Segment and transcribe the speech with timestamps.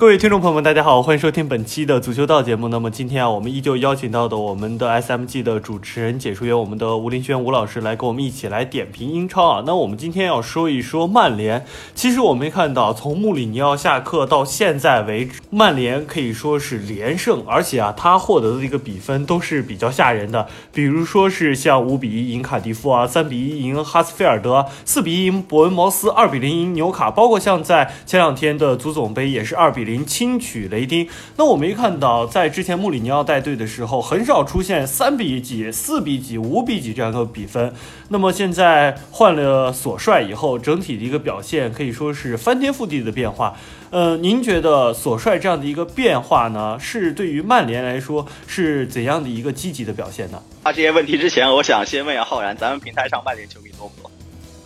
[0.00, 2.68] 各位听众朋友们，大家好，欢迎收听本期的足球道节目。
[2.68, 9.62] 那么今天啊，我们依旧邀请到的我们的 SMG 的主持人、解说员，我们的吴林轩吴老师来跟我们一起来点评英超啊。
[9.66, 11.66] 那我们今天要说一说曼联。
[11.94, 20.46] 其实我们看到，从穆里尼奥下课到现在为止，曼联可以说是连胜，而且啊，他获得的一个比分都是比较吓人的。
[20.72, 29.89] 比如说是像五比一赢卡迪夫啊，三比一赢哈斯菲尔德，四比一赢伯恩茅斯，二比零赢纽卡，包括像在前两天的足总杯也是二比零。
[29.90, 37.72] 零轻取雷丁，那我们一看到在之前穆里尼奥带队的时候，很少出现三比几、四比几、五比几这样的比分。
[38.08, 43.56] 那么现在换了索帅以后，整体的一个表现可以说是翻天覆地的变化。
[43.90, 50.40] 呃，您觉得索帅这样的一个变化呢，是对于曼联来说是怎样的一个积极的表现呢？
[50.62, 54.10] 啊，这些问题之前，我想先问一下浩然，咱们平台上曼联球迷多不多？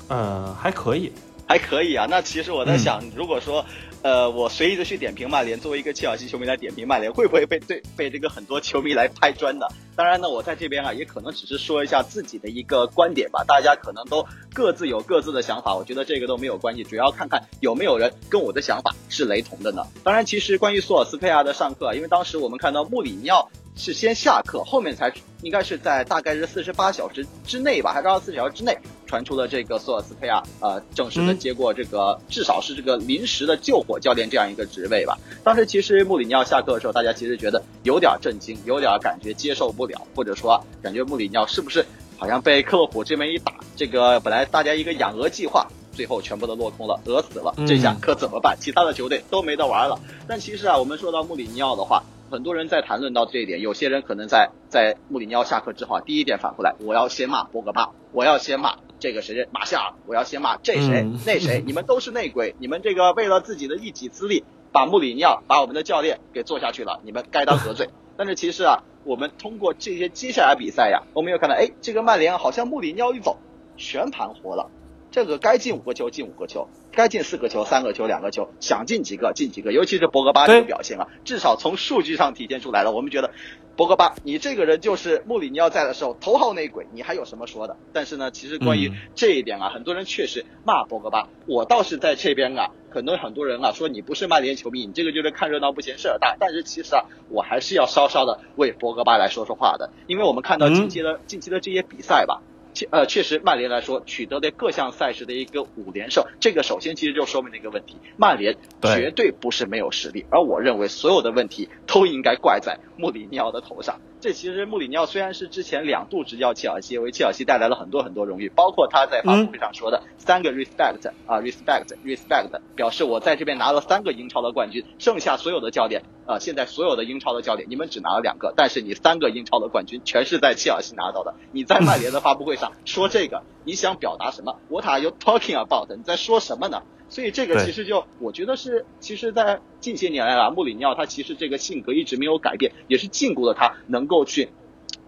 [0.09, 1.11] 呃，还可以，
[1.47, 2.07] 还可以啊。
[2.11, 3.65] 那其实我在想，如果说。
[4.05, 9.67] 呃，我随意的去点评曼联，作为一个切尔西球迷来点评曼联，会不会被对被这个很多球迷来拍砖呢？
[9.97, 13.45] 当然呢，我在这边啊，也可能只是说一下自己的一个观点吧。
[13.47, 19.83] 大家可能都各自有各自的想法，我觉得这个都没有关系，主要看看有没有人跟我的想法是雷同的呢。
[20.03, 23.49] 当然，其实关于索尔斯佩亚的上课，因为当时我们看到穆里尼奥。
[23.77, 35.19] 是先下课，后面才应该是在大概是四十八小时之内吧，还是二十四小时之内传出了这个索尔斯佩亚呃正式的接过这个至少是这个临时的救火教练这样一个职位吧。
[35.43, 41.85] 当时其实穆里尼奥下课的时候，大家其实觉得有点震惊，有点感觉接受不了，或者说感觉穆里尼奥是不是
[42.19, 48.57] 好像被克洛普这么一打，这个本来大家一个养鹅计划，最后全部都落空了，鹅死了，这下可怎么办？
[48.61, 49.99] 其他的球队都没得玩了。
[50.27, 52.03] 但其实啊，我们说到穆里尼奥的话。
[52.31, 64.43] 很多人在谈论到这一点，有些人可能在在穆里尼奥下课之后，第一点反过来，我要先骂博格巴，我要先骂这个谁马夏尔，我要先骂这谁那谁， 你们都是内鬼，你们这个为了自己的一己之力，
[64.73, 67.89] 把穆里尼奥把我们的教练给做下去了，你们该当何罪？
[68.17, 73.39] 但是其实啊，我们通过这些接下来比赛呀，我们又看到，哎，这个曼联好像穆里尼奥一走，
[73.77, 74.71] 全盘活了，
[75.15, 76.67] 这个该进五个球进五个球。
[76.91, 79.73] 该进四个球，三个球，两个球，想进几个进几个。
[79.73, 82.91] 尤其是博格巴这个表现啊，至少从数据上体现出来了。
[82.91, 83.31] 我们觉得，
[83.77, 87.77] 博格巴，你这个人就是穆里尼奥在的时候头号内鬼，你还有什么说的？
[87.93, 91.29] 但是呢，其实关于这一点啊，很多人确实骂博格巴。
[91.47, 96.37] 我倒是在这边啊，可能很多人啊说你不是曼联球迷，你这个就是看热闹不嫌事儿大。
[96.41, 102.43] 但是其实啊，我还是要稍稍的为博格巴来说说话的，因为我们看到近期的近期的这些比赛吧。
[102.75, 110.27] 确呃，确实，曼联来说取得的各项赛事的一个五连胜，这个首先其实就说明了一个问题：曼联绝对不是没有实力。
[110.31, 114.01] 而我认为，所有的问题都应该怪在穆里尼奥的头上。
[114.21, 131.35] 这其实穆里尼奥虽然是之前两度执教切尔西，为切尔西带来了很多很多荣誉，包括他在发布会上说的三个 respect 啊 respect respect，表示我在这边拿了三个英超的冠军，剩下所有的教练啊，现在所有的英超的教练，你们只拿了两个，但是你三个英超的冠军全是在切尔西拿到的。
[131.53, 135.95] 你在曼联的发布会上 说这个，你想表达什么？What are you talking about？
[135.97, 136.83] 你在说什么呢？
[137.11, 144.49] 所以这个其实就我觉得是，其实，在近些年来啊，穆里尼奥他其实这个性格一直没有改变，也是禁锢了他能够去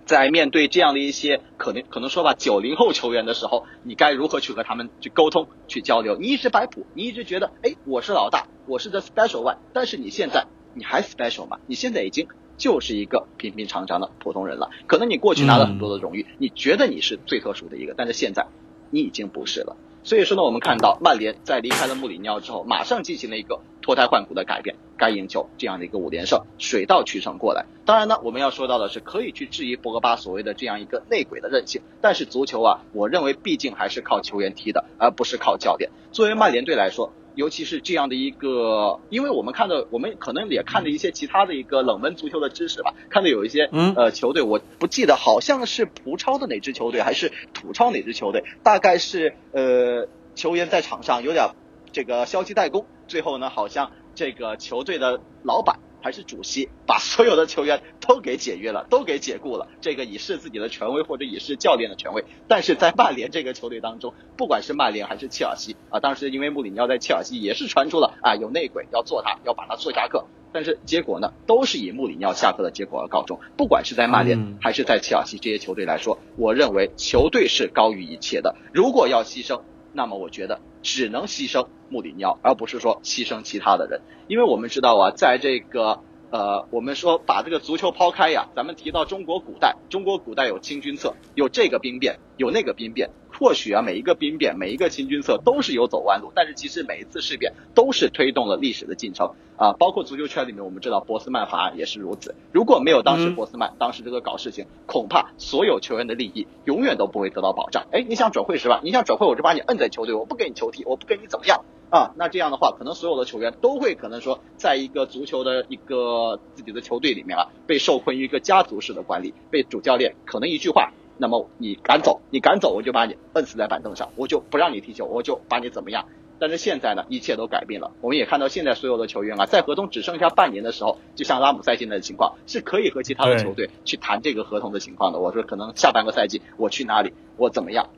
[0.05, 6.17] 在面对这样的一些可能可能说吧九零后球员的时候，你该如何去和他们去沟通、去交流？
[6.17, 10.47] 你一直摆谱，你一直觉得哎，我是老大，我是 the special one，但是你现在
[10.77, 11.59] 你还 special 吗？
[11.67, 12.29] 你现在已经
[12.59, 14.71] 就是一个平平常常的普通人了。
[14.87, 18.47] 可能你过去拿了很多的荣誉，你觉得你是最特殊的一个，但是现在
[18.91, 19.75] 你已经不是了。
[20.05, 27.65] 所以说呢，我们看到曼联在离开了穆里尼奥之后，马上进行了一个脱胎换骨的改变，该赢球这样的一个五连胜，水到渠成过来。
[27.87, 35.91] 当然呢，我们要说到的是，可以去质疑博格巴所谓的这样一个内鬼的韧性，但是足球啊，我认为毕竟还是靠球员踢的，而不是靠教练。
[36.13, 37.13] 作为曼联队来说。
[37.37, 51.51] 尤其是这样的一个，因为我们看到，我们可能也看了一些其他的一个冷门足球的知识吧，看到有一些呃球队，我不记得好像是葡超的哪支球队，还是土超哪支球队，大概是呃球员在场上有点
[51.93, 55.79] 这个消极怠工，最后呢，好像这个球队的老板。
[56.07, 62.25] 还是主席把所有的球员都给解约了，都给解雇了，这个以示自己的权威或者以示教练的权威。
[62.47, 70.27] 但是在曼联这个球队当中，不管是曼联还是切尔西啊，当时因为穆里尼奥在切尔西也是传出了啊有内鬼要做他，要把他做下课。
[70.53, 73.41] 但是结果呢，都是以穆里尼奥下课的结果而告终。
[73.57, 78.55] 不管是在曼联、还是在切尔西这些球队来说，我认为球队是高于一切的。
[78.73, 79.63] 如果要牺牲，
[79.93, 84.03] 那么我觉得只能牺牲穆里尼奥，而不是说牺牲其他的人。
[84.29, 85.99] 因为我们知道啊，在这个
[86.31, 93.11] 呃，我们说把这个足球抛开呀，咱们提到中国古代，中国古代有清君侧，有这个兵变，有那个兵变。
[93.39, 99.73] 或许啊，每一个兵变，每一个清君侧都是有走弯路，但是其实每一次事变都是推动了历史的进程啊。
[99.75, 102.35] 包括足球圈里面，我们知道博斯曼法案也是如此。
[102.53, 107.87] 如果没有当时嗯博斯曼、当时这个搞事情，恐怕所有球员的利益永远都不会得到保障。
[107.93, 108.81] 哎，你想转会是吧？
[108.83, 112.13] 你想转会，我就把你摁在球队，我不给你球踢，我不给你怎么样啊？
[112.17, 120.91] 那这样的话，可能所有的球员都会可能说，在一个足球的一个自己的球队里面啊，被受困于一个家族式的管理，被主教练可能一句话。
[121.19, 126.07] 那么你敢走，你敢走，我就把你摁死在板凳上，我就不让你踢球，我就把你怎么样？
[126.39, 127.93] 但是现在呢，一切都改变了。
[128.03, 135.19] 我们也看到现在所有的球员啊，在合同只剩下半年的时候，就像拉姆塞现在的情况，是可以和其他的球队去谈这个合同的情况的。
[135.19, 137.89] 我说可能下半个赛季我去哪里，我怎么样？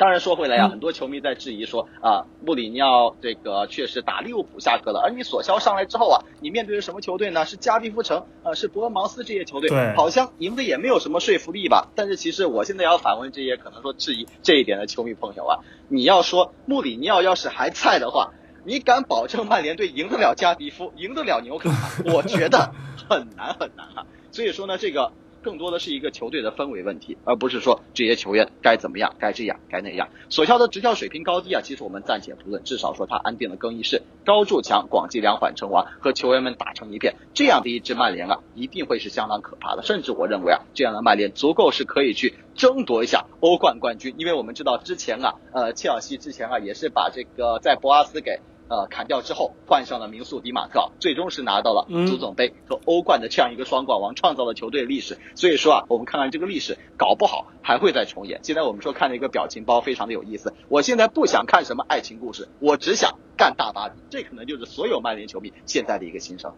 [0.00, 7.44] 当然说回来呀、嗯很多球迷在质疑说啊，穆里尼奥这个确实打利物浦下课了，而你索肖上来之后啊，你面对的什么球队呢？
[7.44, 11.88] 是加利夫城，呃，是伯恩茅斯这些球队，对好像赢的也没有什么说服力吧。
[11.94, 15.58] 但是其实我现在要反问这些可能说质疑这一点的球迷朋友啊，
[15.88, 18.32] 你要说穆里尼奥要是还在的话，
[18.64, 21.70] 你敢保证曼联队赢得了加迪夫，赢得了纽卡？
[22.06, 22.72] 我觉得
[23.06, 24.06] 很难很难啊。
[24.32, 30.08] 所以说呢，这个更多的是一个球队的氛围问题，而不是说这些球员该怎么样，该这样，该那样。
[30.28, 39.82] 索肖的执教水平高低啊，其实我们暂且不论，至少说他安定了更衣室，高筑墙，广积粮，缓称王，和球员们打成一片，这样的一支曼联啊，一定会是相当可怕的。
[39.82, 48.40] 甚至我认为啊，这样的曼联足够是可以去争夺一下欧冠冠军，因为我们知道之前啊，呃，切尔西之前啊也是把这个在博阿斯给。
[48.70, 55.18] 呃，砍掉之后换上了名宿迪马特，最终是拿到了嗯足总杯和欧冠的这样一个双冠王，创造了球队历史。
[55.34, 58.38] 所以说啊，我们看看这个历史，搞不好还会再重演。
[58.44, 60.54] 现在我们说看了一个表情包，非常的有意思。
[60.68, 63.94] 我现在不想看什么爱情故事，我只想干大巴黎。
[64.08, 66.52] 这可能就是所有曼联球迷现在的一个心声。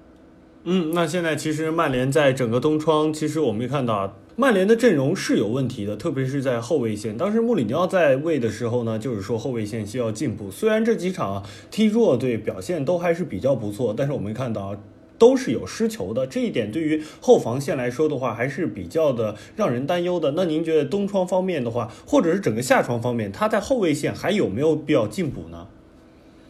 [0.65, 7.17] 嗯，那现在其实曼联在整个冬窗，其实我们也看到啊，曼联的阵容是有问题的，特别是在后卫线。
[7.17, 10.51] 当时穆里尼奥在位的时候呢，就是说后卫线需要进步。
[10.51, 14.79] 虽然这几场踢弱队表现都还是比较不错，但是我们看到啊。
[15.19, 20.33] 都是有失球的，这一点对于后防线来说的话，还是比较的让人担忧的。
[20.33, 25.69] 那您觉得东窗方面的话，或者是整个下窗方面，他在后卫线还有没有必要进补呢？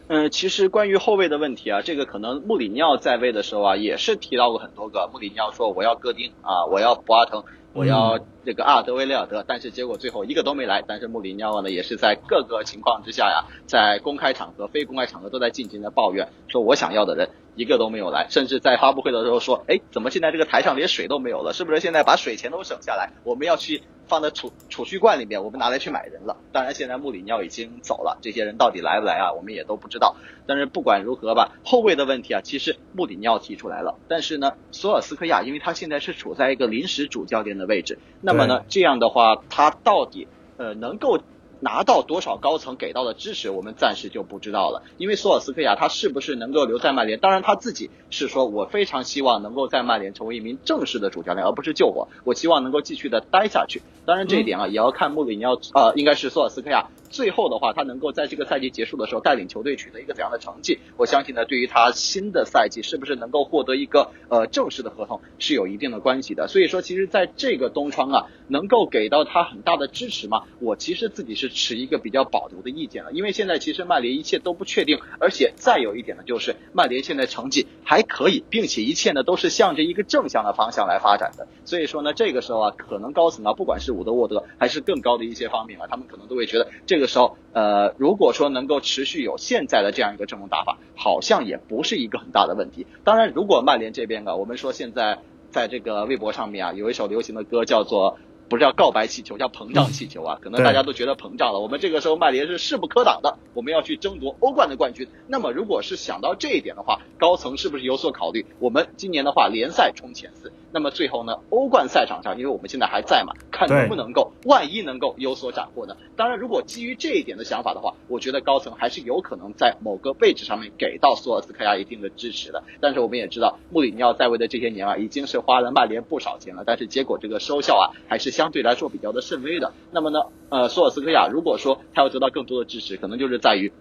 [0.07, 5.07] 嗯，其实关于后卫的问题啊，这个可能穆里尼奥在位的时候啊，也是提到过很多个。
[5.13, 10.83] 穆里尼奥说我要戈丁啊，我要博阿滕，我要这个阿尔德维雷尔德，但是结果最后一个都没来。
[10.87, 21.53] 但是穆里尼奥呢，也是在各个情况之下呀，在公开场合、非公开场合都在尽情的抱怨，说我想要的人一个都没有来，甚至在发布会的时候说，哎，怎么现在这个台上连水都没有了？
[21.53, 26.37] 是不是现在把水钱都省下来，我们要去放在储储蓄罐里面，我们拿来去买人了？
[26.51, 30.15] 当然，现在穆里尼奥已经走了，这些人到底来不来啊，我们也都不知道。
[30.45, 40.27] 但是不管如何吧，后卫的问题啊，其实穆里尼奥提出来了，但是呢，索尔斯克亚因为他现在是处在一个临时主教练的位置，那么呢，这样的话，他到底
[40.57, 41.19] 呃能够
[41.63, 44.83] 拿到多少高层给到的支持，我们暂时就不知道了。
[44.97, 47.17] 因为索尔斯克亚他是不是能够留在曼联？
[47.19, 52.09] 当然他自己是说我非常希望能够在曼联成为一名正式的主教练，而不是救火。
[52.25, 53.81] 我希望能够继续的待下去。
[54.05, 60.79] 当然这一点啊，也要看穆里尼奥呃，应该是索尔斯克亚最后的话，他能够在这个赛季结束的时候带领球队取得一个怎样的成绩？
[60.97, 66.49] 我相信呢，对于他新的赛季是不是能够获得一个呃正式的合同是有一定的关系的。
[66.49, 70.43] 所以说，其实在这个东窗啊，能够给到他很大的支持嘛？
[70.59, 81.47] 我其实自己是持一个比较保留的意见了，因为现在其实曼联一切都不确定，而且再有一点呢，就是曼联现在成绩还可以，并且一切呢都是向着一个正向的方向来发展的。
[81.63, 92.87] 所以说呢，这个时候啊，可能高层啊，不管是伍德沃德还是更高的一些方面啊，他们可能都会觉得这个时候，呃，如果说能够持续有现在的这样一个阵容打法，好像也不是一个很大的问题。
[93.03, 95.19] 当然，如果曼联这边啊，我们说现在
[95.51, 98.17] 在这个微博上面啊，有一首流行的歌叫做。
[98.49, 100.37] 不是叫告白气球，叫膨胀气球啊！
[100.41, 101.59] 可能大家都觉得膨胀了。
[101.59, 105.07] 我们这个时候曼联是势不可挡的，我们要去争夺欧冠的冠军。
[105.27, 108.45] 那么，如果是想到这一点的话，高层是不是有所考虑？
[108.59, 113.33] 我们今年的话，联赛冲前四，那么最后呢，欧冠赛场上，因为我们现在还在嘛，
[113.67, 115.95] 看能不能够，万一能够有所斩获呢？
[116.15, 122.63] 当然，如果基于这一点的想法的话，我觉得高层还是有可能在某个位置上面给到索尔斯克亚一定的支持的。
[122.79, 129.73] 但是我们也知道，穆里尼奥在位的这些年啊，已经是花了曼联不少钱了，但是结果这个收效啊，还是相对来说比较的甚微的。
[129.91, 133.71] 那么呢，呃，索尔斯克亚如果说他要得到更多的支持，可能就是在于。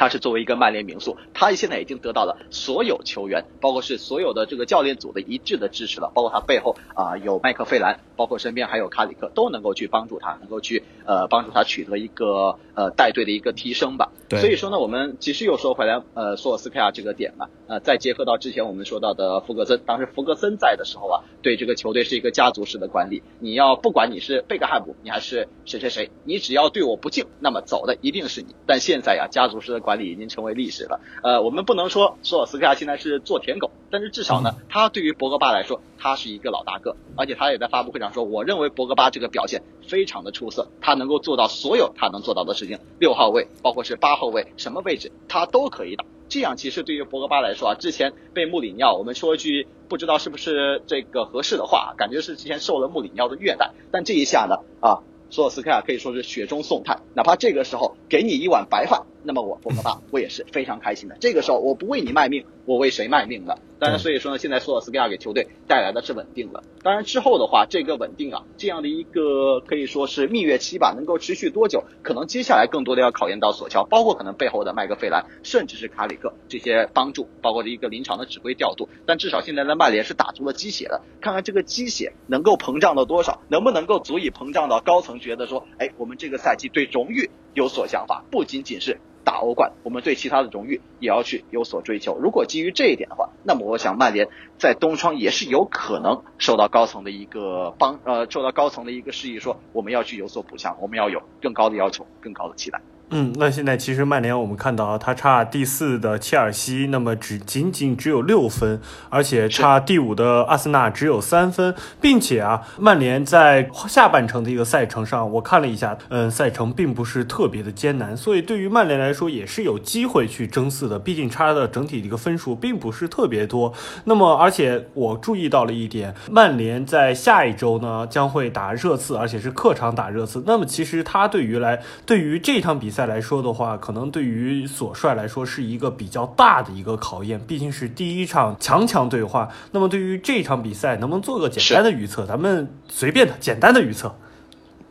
[0.00, 14.10] 他是作为一个曼联名宿，他现在已经得到了所有球员，包括是所有的这个教练组的一致的支持了，包括他背后啊、有麦克费兰，包括身边还有卡里克，都能够去帮助他，能够去呃帮助他取得一个呃带队的一个提升吧。
[14.30, 28.54] 对所以说呢，我们其实又说回来，呃，索尔斯克亚这个点啊，呃，再结合到之前我们说到的福格森，当时福格森在的时候啊，对这个球队是一个家族式的管理，你要不管你是贝克汉姆，你还是谁谁谁，你只要对我不敬，那么走的一定是你。
[28.66, 31.00] 但现在呀、家族式的管理已经成为历史了。
[31.22, 46.04] 呃，我们不能说索尔斯克亚现在是做舔狗，但是至少呢，他对于博格巴来说，他是一个老大哥，而且他也在发布会上说，我认为博格巴这个表现非常的出色，他能够做到所有他能做到的事情，六号位，包括是八号位，什么位置他都可以打。
[46.28, 61.16] 这样其实对于博格巴来说啊，之前被穆里尼奥，我们说一句不知道是不是这个合适的话，感觉是之前受了穆里尼奥的虐待，但这一下呢，啊，索尔斯克亚可以说是雪中送炭，哪怕这个时候给你一碗白饭，那么我博格巴我也是非常开心的。
[61.20, 63.58] 这个时候我不为你卖命，我为谁卖命了？
[63.78, 66.62] 当然，所以说呢，现在索尔斯克亚给球队带来的是稳定了。
[66.82, 71.84] 当然之后的话，这个稳定啊，这样的一个可以说是蜜月期吧，能够持续多久？
[72.02, 78.90] 可能接下来更多的要考验到索乔，包括可能背后的麦克费兰，甚至是卡里克这些帮助，包括这一个临场的指挥调度。
[79.06, 89.00] 但至少现在的曼联是打足了鸡血的，看看这个鸡血能够膨胀到多少，能不能够足以膨胀到高层觉得说，哎，我们这个赛季对荣誉有所想法，不仅仅是。
[89.24, 92.18] 打欧冠，我们对其他的荣誉也要去有所追求。
[92.18, 102.80] 如果基于这一点的话，那么我想曼联在东窗也是有可能受到高层的一个帮，呃，受到高层的一个示意，说我们要去有所补强，我们要有更高的要求，更高的期待。
[103.12, 123.74] 嗯，那现在其实曼联我们看到啊，他差第四的切尔西，那么只仅仅只有六分，而且差第五的阿森纳只有三分，并且啊，曼联在下半程的一个赛程上，我看了一下，嗯，赛程并不是特别的艰难，所以对于曼联来说也是有机会去争四的，毕竟差的整体的一个分数并不是特别多。
[124.04, 130.44] 那么，而且我注意到了一点，曼联在下一周呢将会打热刺，而且是客场打热刺。
[130.46, 139.48] 那么其实他对于来对于这场比赛来说的话，可能对于索帅来说是一个比较大的一个考验，毕竟是第一场强强对话。
[139.72, 142.26] 那么对于这场比赛，能不能做个简单的预测？
[142.26, 144.14] 咱们随便的简单的预测。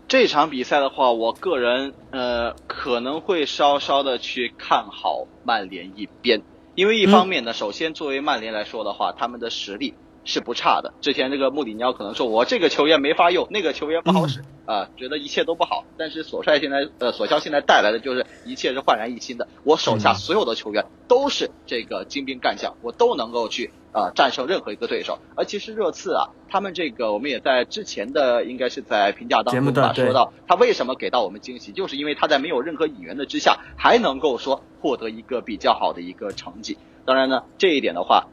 [0.07, 6.41] 这场比赛的话，我个人呃可能会稍稍的去看好曼联一边，
[6.73, 9.93] 因为一方面呢，首先作为曼联来说的话，他们的实力
[10.29, 10.93] 是不差的。
[11.01, 15.83] 之前这个穆里尼奥可能说我这个球员没法用，那个球员不好使啊、觉得一切都不好。
[15.97, 25.17] 但是索帅现在呃索肖现在带来的就是一切是焕然一新的，我手下所有的球员都是这个精兵干将，我都能够去呃战胜任何一个对手。
[25.35, 36.77] 而其实热刺啊，他们这个我们也在之前的应该是在评价当中吧说到，他为什么给到我们惊喜，就是因为他在没有任何引援的之下，还能够说获得一个比较好的一个成绩。
[37.05, 38.27] 当然呢，这一点的话，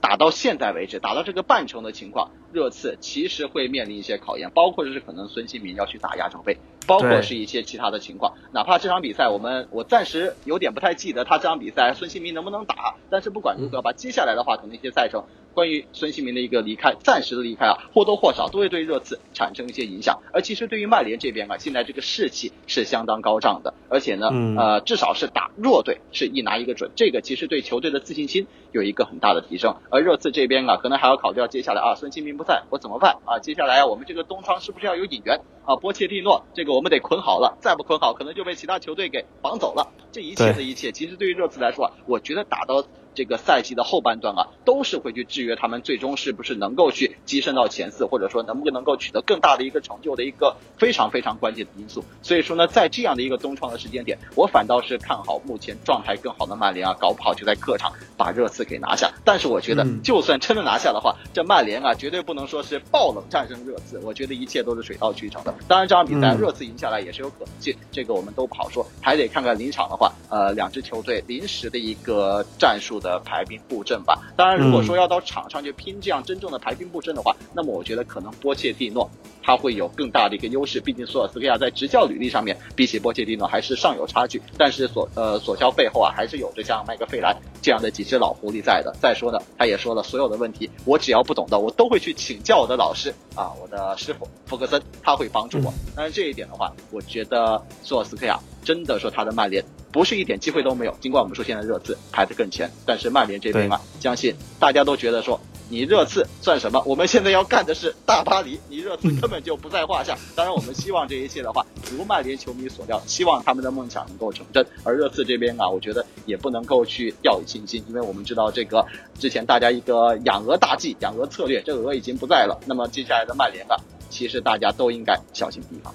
[0.00, 8.34] 打到现在为止，打到这个半程的情况，热刺其实会面临一些考验，包括就是可能孙兴民要去打亚洲杯，包括是一些其他的情况。
[8.52, 15.24] 哪怕这场比赛我们我暂时有点不太记得他这场比赛孙兴民能不能打，但是不管如何吧，接下来的话可能一些赛程。
[15.52, 20.20] 关于孙兴民的一个离开，暂时的离开啊，或多或少都会对热刺产生一些影响。
[20.32, 29.76] 而其实对于曼联这边啊，现在这个士气是相当高涨的，而且呢，嗯呃，至少是打弱队是一拿一个准，这个其实对球队的自信心有一个很大的提升。
[29.90, 33.38] 而热刺这边啊，可能还要考虑到接下来啊，孙兴民不在，我怎么办啊？
[33.38, 35.76] 接下来啊，我们这个东窗是不是要有引援啊？
[35.76, 39.92] 波切蒂诺这个我们得捆好了，再不捆好，可能就被其他球队给绑走了。
[40.12, 52.04] 这一切的一切，其实对于热刺来说啊，我觉得打到这个赛季的后半段啊，都是会去制约他们最终是不是能够去跻身到前四，或者说能不能够取得更大的一个成就的一个非常非常关键的因素。
[52.22, 59.12] 所以说呢，在这样的一个东窗的时间点，我反倒是看好目前状态更好的曼联啊，搞不好就在客场把热刺给拿下。
[59.24, 65.54] 但是我觉得嗯，就算真的拿下的话，这曼联啊，绝对不能说是爆冷战胜热刺，我觉得一切都是水到渠成的。
[65.68, 74.18] 当然，这场比赛嗯热刺赢下来也是有可能性，这个我们都不好说，还得看看临场的话，呃，两支球队临时的一个战术的排兵布阵吧。
[74.36, 79.10] 当然，如果说要到场上去拼这样真正的排兵布阵的话，那么我觉得可能波切蒂诺
[79.42, 84.40] 他会有更大的一个优势，毕竟索尔斯克亚在执教履历上面比起波切蒂诺还是尚有差距。
[84.56, 88.94] 但是索呃索肖背后啊，还是有着像麦克费兰这样的几只老狐狸在的。
[89.00, 95.72] 再说呢，他也说了，所有的问题我只要不懂的，我都会去请教我的老师啊，我的师傅弗格森，他会帮助我。
[95.96, 100.96] 但是这一点的话，我觉得索尔斯克亚真的说他的曼联不是一点机会都没有。
[101.00, 106.82] 尽管我们说现在热刺排得更前，但是曼联这边啊，相信大家都觉得说你热刺算什么？
[106.84, 110.16] 我们现在要干的是大巴黎，你热刺根本就不在话下。
[110.34, 114.66] 当然，我们希望这一切的话，如曼联球迷所料，希望他们的梦想能够成真。
[114.84, 118.84] 而热刺这边啊，我觉得也不能够去掉以轻心，因为我们知道这个
[119.18, 122.60] 之前大家一个养鹅大计、养鹅策略，这个鹅已经不在了。
[122.66, 123.76] 那么接下来的曼联啊，
[124.10, 125.94] 其实大家都应该小心提防。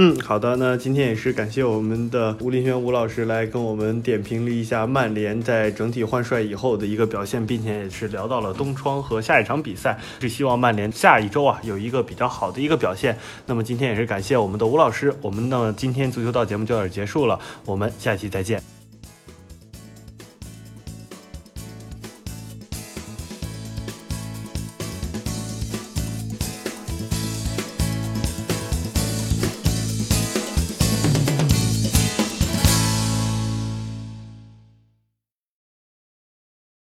[0.00, 13.18] 嗯，好的，那今天也是感谢我们的吴林轩吴老师来跟我们点评了一下曼联在整体换帅以后的一个表现，并且也是聊到了东窗和下一场比赛，是希望曼联下一周啊有一个比较好的一个表现。
[13.46, 18.77] 那么今天也是感谢我们的吴老师，我们呢今天足球道节目就到这结束了，我们下期再见。